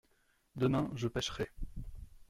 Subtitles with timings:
[0.55, 1.51] Demain je pêcherai.